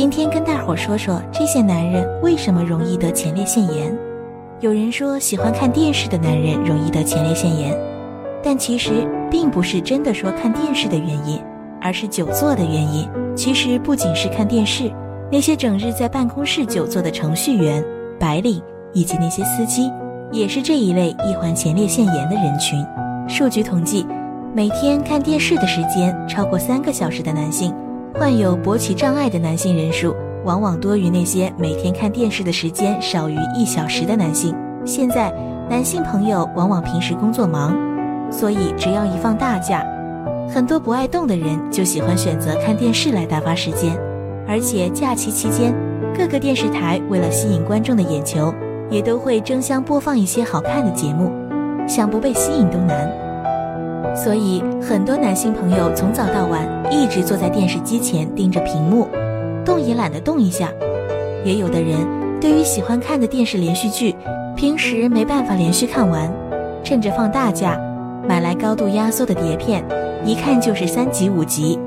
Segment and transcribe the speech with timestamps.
[0.00, 3.94] 今天跟大伙说说这些男人为什么容易得前列腺炎。
[4.60, 7.78] 有人说喜欢看电视的男人容易得前列腺炎，
[8.42, 11.38] 但其实并不是真的说看电视的原因，
[11.82, 13.06] 而是久坐的原因。
[13.36, 14.90] 其实不仅是看电视，
[15.30, 17.84] 那些整日在办公室久坐的程序员、
[18.18, 18.58] 白领
[18.94, 19.92] 以及那些司机，
[20.32, 22.82] 也是这一类易患前列腺炎的人群。
[23.28, 24.06] 数据统计，
[24.54, 27.70] 每天看电视的时间超过三个小时的男性。
[28.20, 34.54] 患有勃起障碍的男性人数往往多于那些每天看电视的时间少于一小时的男性。
[34.84, 35.32] 现在，
[35.70, 37.74] 男性朋友往往平时工作忙，
[38.30, 39.82] 所以只要一放大假，
[40.50, 43.98] 很多不爱动的人就喜欢选择看电视来打发时间。
[44.46, 45.74] 而且假期期间，
[46.14, 48.52] 各个电视台为了吸引观众的眼球，
[48.90, 51.32] 也都会争相播放一些好看的节目，
[51.88, 53.29] 想不被吸引都难。
[54.14, 59.08] 所以，很多男性朋友从早到晚一直坐在电视机前盯着屏幕，
[59.64, 60.70] 动也懒得动一下。
[61.44, 61.96] 也有的人
[62.40, 64.14] 对于喜欢看的电视连续剧，
[64.54, 66.30] 平时没办法连续看完，
[66.84, 67.80] 趁着放大假
[68.28, 69.82] 买来高度压缩的碟片，
[70.24, 71.78] 一看就是三集五集，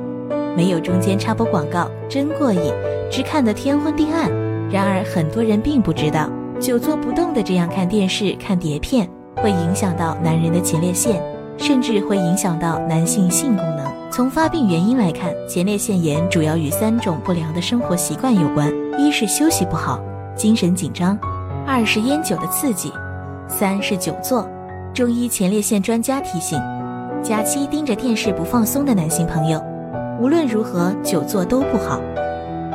[0.58, 2.74] 没有中间插播广告，真过瘾，
[3.12, 4.32] 只看得天昏地暗。
[4.72, 6.28] 然而，很多人并不知道，
[6.60, 11.22] 久坐不动的这样看电视、看碟片，会影响到男人的前列腺。
[11.58, 13.86] 甚至会影响到男性性功能。
[14.12, 20.00] 从发病原因来看，前列腺炎主要与三种不良的生活习惯有关：一是休息不好，
[20.36, 21.18] 精神紧张；
[21.66, 22.90] 二是烟酒的刺激；
[23.48, 24.48] 三是久坐。
[24.94, 26.62] 中医前列腺专家提醒，
[27.24, 29.60] 假期盯着电视不放松的男性朋友，
[30.20, 32.00] 无论如何久坐都不好。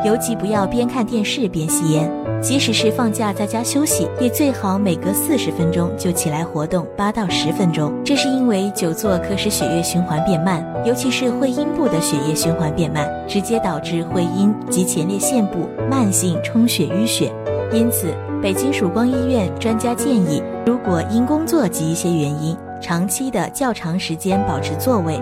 [0.04, 2.10] 尤其不要边看电视边吸烟，
[2.40, 7.92] 即使是放假在家休息，也最好每隔四十分钟就起来活动八到十分钟。
[8.04, 17.32] 这是因为久坐可使血液循环变慢，尤其是会阴部的血液循环变慢，直接导致会阴及前列腺部慢性充血淤血。
[17.72, 25.20] 因此，北京曙光医院专家建议，如果因工作及一些原因，长期的较长时间保持座位，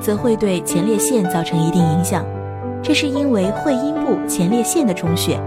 [0.00, 2.24] 则会对前列腺造成一定影响。
[2.86, 5.40] 这是因为会阴部前列腺的充血，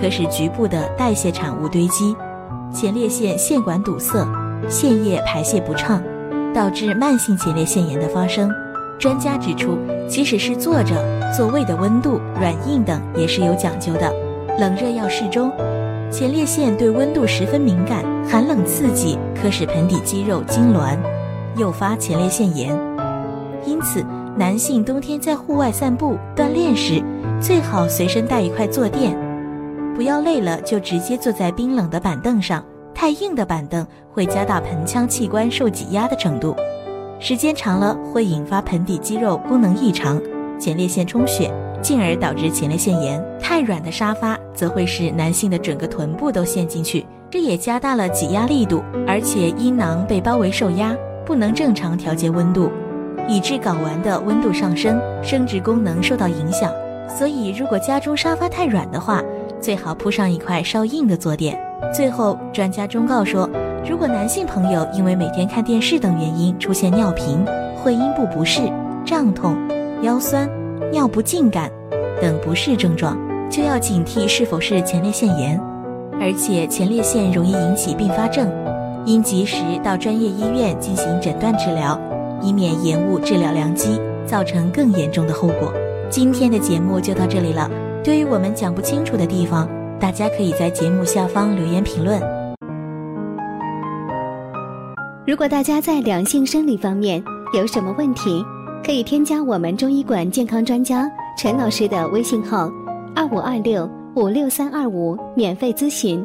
[0.00, 2.14] 可使局部的代谢产物堆积，
[2.72, 4.24] 前列腺腺管堵塞，
[4.68, 6.00] 腺液排泄不畅，
[6.54, 8.48] 导致慢性前列腺炎的发生。
[8.96, 9.76] 专家指出，
[10.08, 10.94] 即使是坐着，
[11.36, 14.14] 座位的温度、软硬等也是有讲究的，
[14.60, 15.50] 冷热要适中。
[16.12, 20.96] 前列腺对温度十分敏感，寒冷刺激可使盆底肌肉痉挛，
[21.56, 22.93] 诱发前列腺炎。
[23.66, 24.04] 因此。
[24.36, 27.00] 男性冬天在户外散步锻炼时，
[27.40, 29.16] 最好随身带一块坐垫，
[29.94, 32.64] 不要累了就直接坐在冰冷的板凳上。
[32.92, 36.56] 太硬的板凳会加大盆腔器官受挤压的程度，
[37.20, 40.20] 时间长了会引发盆底肌肉功能异常、
[40.58, 41.48] 前列腺充血，
[41.80, 43.24] 进而导致前列腺炎。
[43.40, 50.92] 太软的沙发则会使男性的整个臀部都陷进去，这也加大了挤压力度，而且阴囊被包围受压，
[51.24, 52.68] 不能正常调节温度。
[53.28, 56.72] 以致睾丸的温度上升，生殖功能受到影响。
[57.08, 59.22] 所以，如果家中沙发太软的话，
[59.60, 61.58] 最好铺上一块稍硬的坐垫。
[61.92, 63.48] 最后，专家忠告说，
[63.88, 67.44] 如果男性朋友因为每天看电视等原因出现尿频、
[67.82, 68.62] 会阴部不适、
[69.04, 69.56] 胀痛、
[70.02, 70.48] 腰酸、
[70.90, 71.70] 尿不尽感
[72.20, 73.16] 等不适症状，
[73.50, 75.60] 就要警惕是否是前列腺炎。
[76.20, 78.50] 而且，前列腺容易引起并发症，
[79.04, 82.00] 应及时到专业医院进行诊断治疗。
[82.42, 85.72] 以免延误治疗良机，造成更严重的后果。
[86.10, 87.70] 今天的节目就到这里了。
[88.02, 92.20] 对于我们讲不清楚的地方，大家可以在节目下方留言评论。
[95.26, 97.22] 如果大家在两性生理方面
[97.54, 98.44] 有什么问题，
[98.84, 102.70] 可以添加我们中医馆健康专家陈老师的微信号：
[103.16, 106.22] 二五二六五六三二五，免费咨询。